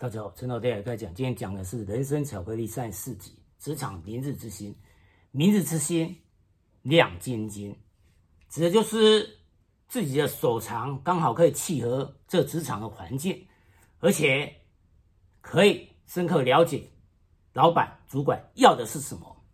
[0.00, 1.12] 大家好，陈老爹来开讲。
[1.12, 4.74] 今天讲的是《人生巧克力三十》四集，职场明日之星。
[5.30, 6.16] 明日之星
[6.80, 7.78] 亮晶晶，
[8.48, 9.38] 指的就是
[9.88, 13.46] 自己的所长刚好可以契合这职场的环境，
[13.98, 14.62] 而且
[15.42, 16.82] 可以深刻了解
[17.52, 19.44] 老板、主管要的是什么，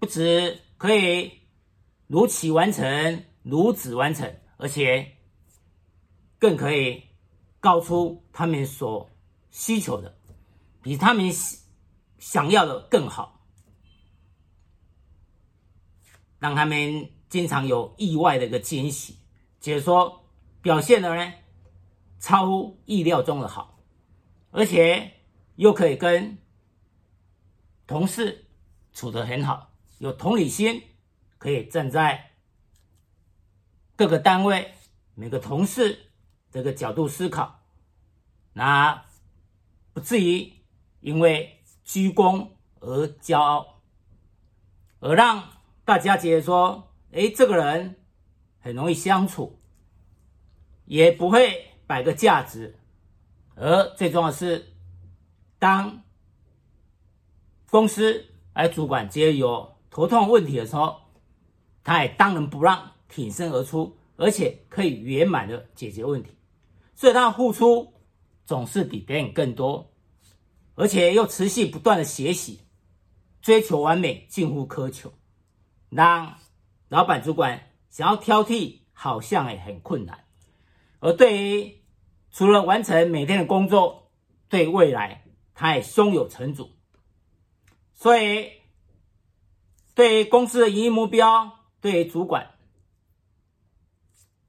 [0.00, 1.30] 不止可以
[2.08, 5.12] 如期完成、如此完成，而且
[6.40, 7.00] 更可以。
[7.60, 9.10] 高出他们所
[9.50, 10.16] 需求的，
[10.82, 11.32] 比他们
[12.18, 13.44] 想要的更好，
[16.38, 19.18] 让他们经常有意外的一个惊喜，
[19.58, 20.24] 解说
[20.62, 21.32] 表现的呢
[22.20, 23.80] 超乎意料中的好，
[24.50, 25.14] 而且
[25.56, 26.38] 又可以跟
[27.86, 28.46] 同事
[28.92, 30.82] 处得很好，有同理心，
[31.38, 32.32] 可以站在
[33.96, 34.74] 各个单位
[35.14, 36.07] 每个同事。
[36.50, 37.60] 这个角度思考，
[38.52, 39.04] 那
[39.92, 40.52] 不至于
[41.00, 43.80] 因为居功而骄傲，
[45.00, 45.50] 而让
[45.84, 47.96] 大家觉得说，哎，这个人
[48.60, 49.60] 很容易相处，
[50.84, 52.76] 也不会摆个架子。
[53.54, 54.72] 而最重要的是，
[55.58, 56.02] 当
[57.70, 61.00] 公司而主管觉得有头痛问题的时候，
[61.82, 66.37] 他也当仁不让，挺身而出，而且可以圆满的解决问题。
[66.98, 67.94] 所以他付出
[68.44, 69.94] 总是比别人更多，
[70.74, 72.66] 而且又持续不断的学习，
[73.40, 75.14] 追求完美，近乎苛求，
[75.90, 76.36] 让
[76.88, 80.24] 老板主管想要挑剔，好像也很困难。
[80.98, 81.84] 而对于
[82.32, 84.10] 除了完成每天的工作，
[84.48, 85.24] 对未来
[85.54, 86.68] 他也胸有成竹。
[87.94, 88.50] 所以，
[89.94, 92.56] 对于公司的营运目标，对于主管，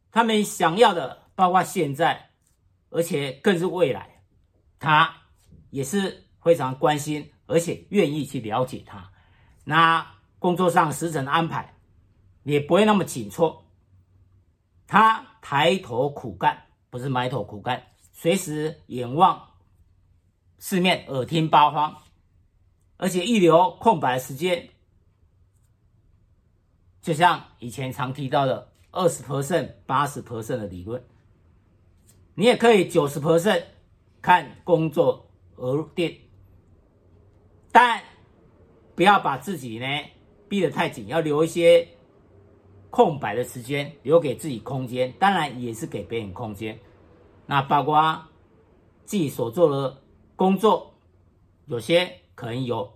[0.10, 2.26] 他们想要的，包括现在。
[2.90, 4.24] 而且更是未来，
[4.80, 5.16] 他
[5.70, 9.12] 也是非常关心，而且愿意去了解他。
[9.66, 11.76] 那工作上时程的安排
[12.44, 13.66] 也不会那么紧凑。
[14.88, 19.52] 他抬头苦干，不是埋头苦干，随时眼望
[20.58, 22.02] 四面，耳听八方，
[22.98, 24.70] 而且预留空白时间。
[27.02, 31.04] 就像以前常提到的二十 percent、八十 percent 的理论。
[32.36, 33.64] 你也可以九十 percent
[34.22, 36.18] 看工作而定，
[37.72, 38.02] 但
[38.96, 39.86] 不要把自己呢
[40.48, 41.88] 逼得太紧，要留一些
[42.90, 46.80] 空白的时间，留给自己空间，当然也是给别人空间。
[47.46, 48.24] 那包括
[49.06, 50.02] 自己所做的
[50.36, 50.94] 工作，
[51.66, 52.92] 有些可能有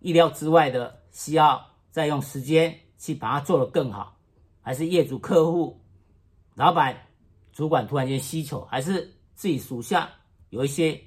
[0.00, 4.16] 意料之外的，需要再用时间去把它做得更好，
[4.62, 5.80] 还是业主、客户、
[6.54, 7.05] 老板。
[7.56, 10.12] 主管突然间需求，还是自己属下
[10.50, 11.04] 有一些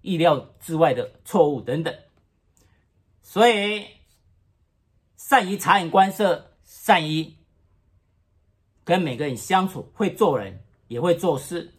[0.00, 1.96] 意料之外的错误等等，
[3.22, 3.86] 所以
[5.16, 7.32] 善于察言观色，善于
[8.82, 11.72] 跟每个人相处，会做人也会做事，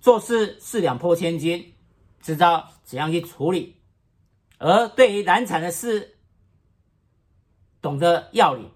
[0.00, 1.74] 做事四两拨千斤，
[2.22, 3.76] 知道怎样去处理，
[4.56, 6.16] 而对于难产的事，
[7.82, 8.72] 懂得要领，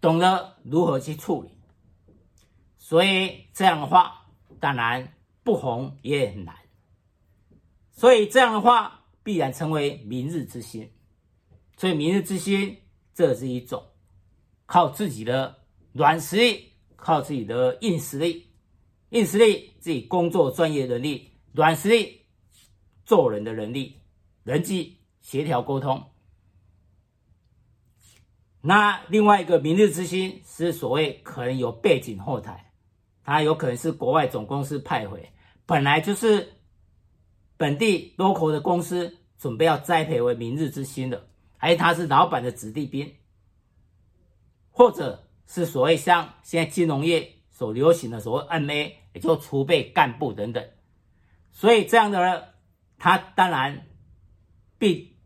[0.00, 1.55] 懂得如何去处理。
[2.88, 4.28] 所以这样的话，
[4.60, 6.54] 当然不红也很难。
[7.90, 10.88] 所以这样的话，必然成为明日之星。
[11.76, 12.76] 所以明日之星，
[13.12, 13.82] 这是一种
[14.66, 15.64] 靠自己的
[15.94, 18.46] 软实力，靠自己的硬实力。
[19.08, 22.24] 硬实力自己工作专业能力，软实力
[23.04, 23.96] 做人的能力，
[24.44, 26.04] 人际协调沟通。
[28.60, 32.62] 那另外一个明日之星是所谓可能有背景后台。
[33.26, 35.32] 他有可能是国外总公司派回，
[35.66, 36.52] 本来就是
[37.56, 41.26] 本地 local 的公司准备要栽培为明日之星的，
[41.56, 43.12] 还是他是老板的子弟兵，
[44.70, 50.64] 或者是所谓像现在金融业所流行的所谓 MA，也就储备干部等等。
[51.50, 52.44] 所以这样的人，
[52.96, 53.88] 他当然
[54.78, 55.16] 必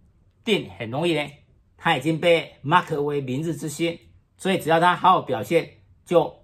[0.43, 1.31] 定很容易呢，
[1.77, 3.99] 他已经被 mark 为明日之星，
[4.39, 6.40] 所以只要他好好表现，就。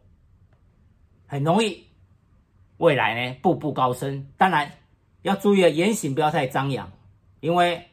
[1.27, 1.85] 很容易，
[2.77, 4.29] 未来呢步步高升。
[4.37, 4.73] 当然
[5.23, 6.93] 要注意啊言行不要太张扬，
[7.41, 7.89] 因为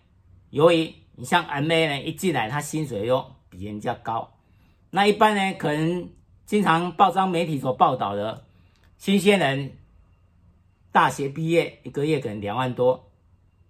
[0.51, 4.33] 由于你像 MA 呢一进来，他薪水又比人家高。
[4.91, 6.09] 那一般呢可能
[6.45, 8.45] 经常报章媒体所报道的
[8.97, 9.77] 新鲜人，
[10.91, 13.11] 大学毕业一个月可能两万多，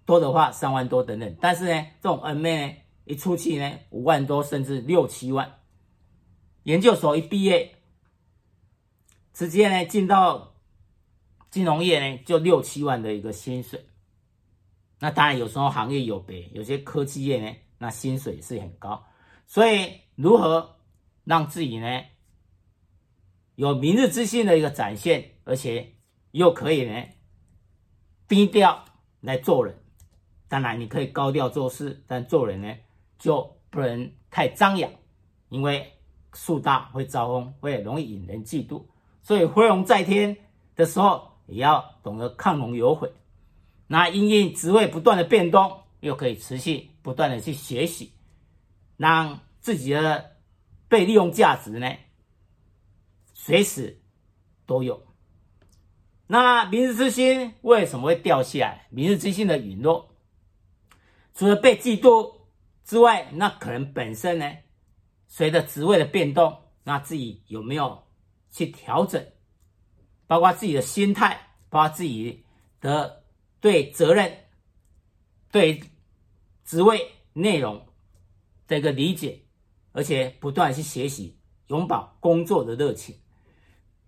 [0.04, 1.36] 多的话三万多等等。
[1.40, 2.74] 但是呢这种 MA 呢
[3.04, 5.54] 一出去呢五万多甚至六七万，
[6.64, 7.73] 研究所一毕业。
[9.34, 10.54] 直接呢进到
[11.50, 13.84] 金融业呢就六七万的一个薪水。
[15.00, 19.04] 那当然有时候行业有别，有些科技业呢，那薪水是很高。
[19.46, 20.76] 所以如何
[21.24, 22.02] 让自己呢
[23.56, 25.96] 有明日之星的一个展现，而且
[26.30, 27.04] 又可以呢
[28.26, 28.84] 低调
[29.20, 29.78] 来做人。
[30.48, 32.74] 当然你可以高调做事，但做人呢
[33.18, 34.90] 就不能太张扬，
[35.48, 35.92] 因为
[36.32, 38.84] 树大会招风，会容易引人嫉妒。
[39.24, 40.36] 所以飞龙在天
[40.76, 43.10] 的时候，也要懂得亢龙有悔。
[43.86, 48.12] 那因应职位不断的变动，又可以持续不断的去学习，
[48.96, 50.36] 让自己的
[50.88, 51.90] 被利用价值呢，
[53.32, 54.00] 随时
[54.66, 55.02] 都有。
[56.26, 58.86] 那明日之星为什么会掉下来？
[58.90, 60.14] 明日之星的陨落，
[61.34, 62.34] 除了被嫉妒
[62.84, 64.50] 之外，那可能本身呢，
[65.28, 68.04] 随着职位的变动，那自己有没有
[68.54, 69.22] 去调整？
[70.26, 72.44] 包括自己的心态，包括自己
[72.80, 73.20] 的。
[73.64, 74.30] 对责任、
[75.50, 75.82] 对
[76.66, 77.80] 职位内容
[78.68, 79.40] 的一个理解，
[79.92, 83.16] 而且不断去学习，永葆工作的热情。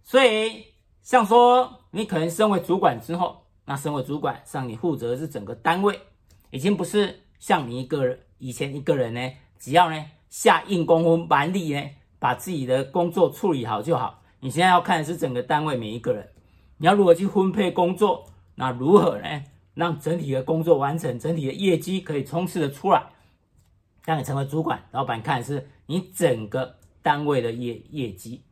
[0.05, 0.67] 所以，
[1.01, 5.99] 像说你可能升为主管之后，那升为主管上，你负责的是整个单位，
[6.51, 11.83] 已经不是像你一个人以前一个人呢，只要呢下硬功夫、蛮力呢，
[12.19, 14.23] 把自己的工作处理好就好。
[14.41, 16.29] 你现在要看的是整个单位每一个人，
[16.77, 18.25] 你要如何去分配工作。
[18.55, 19.45] 那如何呢？
[19.75, 23.07] 让整体的工作完成，整体的业绩可以冲刺的出来，
[24.07, 28.43] 让你成为主管，老板看的是你整个单位的业业绩。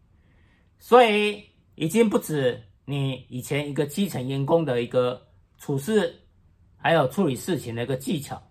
[0.79, 1.43] 所以
[1.77, 5.27] 已经不止你以前一个基层员工的一个
[5.57, 6.15] 处事，
[6.77, 8.43] 还有处理事情的一个技巧，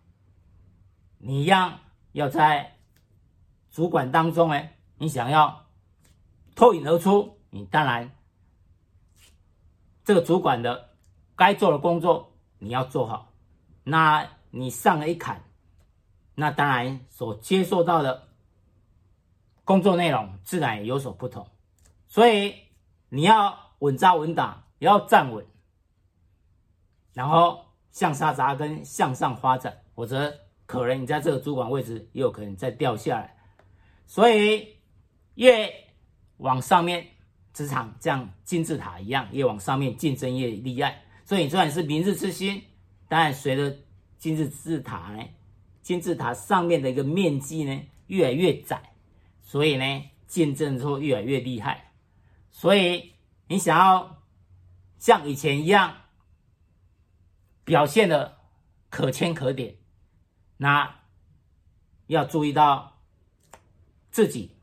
[1.20, 1.80] 你一样
[2.14, 2.76] 要在
[3.70, 5.63] 主管当中，哎，你想要
[6.56, 8.12] 脱颖而出，你当然
[10.04, 10.90] 这个主管的。
[11.36, 13.34] 该做的工作你要做好，
[13.84, 15.44] 那你上了一坎，
[16.36, 18.30] 那当然所接受到的
[19.64, 21.48] 工作内容自然也有所不同，
[22.08, 22.54] 所以
[23.10, 25.44] 你要稳扎稳打，也要站稳，
[27.14, 30.32] 然后向下扎根，向上发展，否则
[30.68, 33.36] 可能你在这个主管位置也有可能再掉下来，
[34.06, 34.78] 所以
[35.34, 35.74] 越
[36.38, 37.08] 往上面
[37.54, 41.04] 职场像金字塔一样，越往上面竞争越厉害。
[41.26, 42.62] 所以你，虽然是明日之星，
[43.08, 43.78] 但随着
[44.18, 45.24] 金字塔呢，
[45.82, 48.94] 金字塔上面的一个面积呢越来越窄，
[49.42, 51.92] 所以呢竞争就会越来越厉害。
[52.52, 53.14] 所以
[53.48, 54.24] 你想要
[54.98, 55.98] 像以前一样
[57.64, 58.38] 表现的
[58.90, 59.76] 可圈可点，
[60.58, 61.00] 那
[62.08, 63.00] 要注意到
[64.12, 64.56] 自己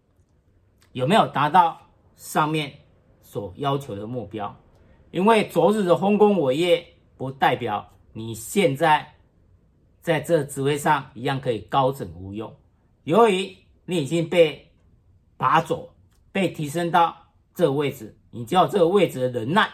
[0.93, 1.81] 有没有达到
[2.17, 2.73] 上面
[3.21, 4.55] 所要求的目标。
[5.11, 9.15] 因为昨日的丰功伟业，不代表你现在
[10.01, 12.57] 在这职位上一样可以高枕无忧。
[13.05, 14.71] 由于你已经被
[15.37, 15.95] 拔走，
[16.31, 17.17] 被提升到
[17.55, 19.69] 这个位置，你就要这个位置的忍耐，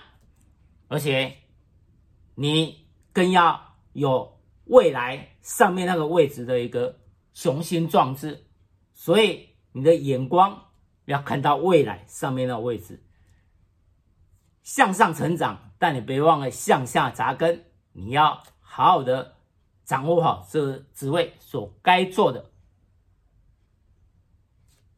[0.89, 1.35] 而且
[2.35, 3.61] 你更要
[3.93, 6.99] 有未来上面那个位置的一个
[7.35, 8.43] 雄心壮志。
[8.95, 10.59] 所以你的眼光
[11.07, 13.03] 要看到未来上面的位置。
[14.63, 17.65] 向上成长，但你别忘了向下扎根。
[17.93, 19.37] 你要好好的
[19.85, 22.51] 掌握好这个职位所该做的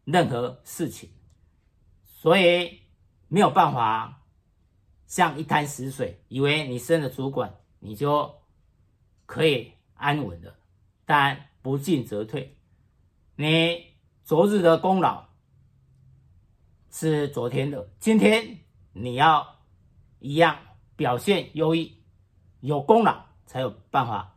[0.04, 1.11] 任何事情，
[2.02, 2.80] 所以
[3.28, 4.23] 没有办法
[5.06, 8.40] 像一潭死水，以为你升了主管你就
[9.26, 10.56] 可以安稳的。
[11.04, 12.56] 但不进则退，
[13.37, 13.94] 你
[14.25, 15.27] 昨日的功劳
[16.90, 18.59] 是昨天的，今天
[18.92, 19.57] 你要。
[20.21, 20.59] 一样
[20.97, 22.02] 表现优异，
[22.59, 24.37] 有功劳才有办法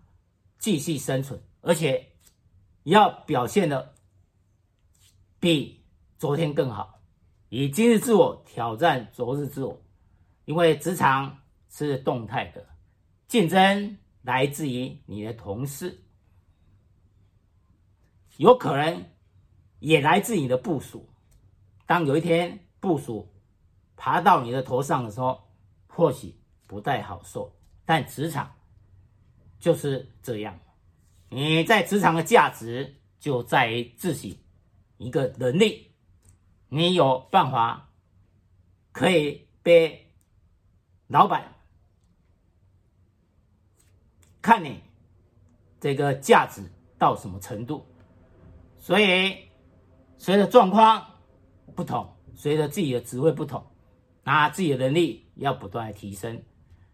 [0.59, 2.11] 继续生存，而且
[2.83, 3.95] 要表现的
[5.39, 5.83] 比
[6.19, 7.01] 昨天更好，
[7.49, 9.81] 以今日自我挑战昨日自我。
[10.45, 12.63] 因为职场是动态的，
[13.27, 16.03] 竞争来自于你的同事，
[18.37, 19.03] 有可能
[19.79, 21.09] 也来自你的部属。
[21.91, 23.27] 当有一天部属
[23.97, 25.43] 爬到你的头上的时候，
[25.87, 26.33] 或许
[26.65, 28.55] 不太好受，但职场
[29.59, 30.57] 就是这样。
[31.27, 34.39] 你在职场的价值就在于自己
[34.95, 35.91] 一个能力，
[36.69, 37.89] 你有办法
[38.93, 40.13] 可以被
[41.07, 41.55] 老板
[44.41, 44.81] 看你
[45.81, 47.85] 这个价值到什么程度。
[48.77, 49.49] 所以
[50.17, 51.10] 随着状况
[51.75, 53.65] 不同，随着自己的职位不同，
[54.23, 55.27] 那自己的能力。
[55.35, 56.43] 要不断的提升，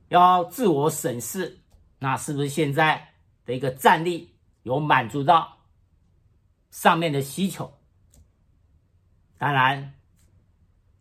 [0.07, 1.59] 要自我审视，
[1.99, 3.13] 那是不是现在
[3.45, 5.57] 的一个战力有满足到
[6.69, 7.73] 上面的需求？
[9.37, 9.95] 当然，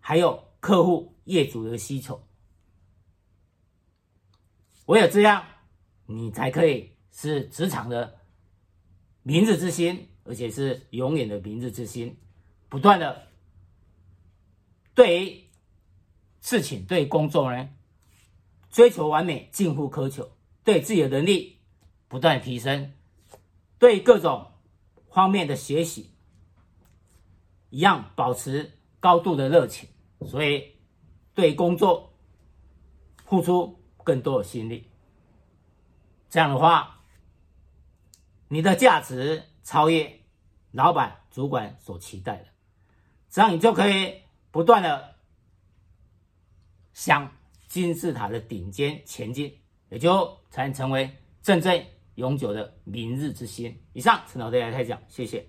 [0.00, 2.20] 还有客户业主的需求。
[4.86, 5.44] 唯有这样，
[6.06, 8.18] 你才可以是职场的
[9.22, 12.16] 明日之星，而且是永远的明日之星，
[12.68, 13.28] 不断的
[14.96, 15.44] 对于
[16.40, 17.68] 事情、对工作呢，
[18.68, 20.28] 追求完美，近乎苛求，
[20.64, 21.60] 对自己的能力
[22.08, 22.92] 不断提升，
[23.78, 24.50] 对各种
[25.12, 26.10] 方面的学习
[27.70, 29.88] 一样保持高度的热情，
[30.26, 30.74] 所以
[31.32, 32.12] 对工作
[33.24, 33.80] 付出。
[34.06, 34.88] 更多的心力，
[36.30, 37.00] 这样的话，
[38.46, 40.20] 你的价值超越
[40.70, 42.46] 老板、主管所期待的，
[43.28, 44.20] 这样你就可以
[44.56, 45.16] 不断的
[46.94, 47.30] 向
[47.68, 49.54] 金字塔的顶尖前进，
[49.90, 51.84] 也就才能成为真正
[52.14, 53.78] 永久的明日之星。
[53.92, 55.46] 以上，陈老师来开讲，谢谢。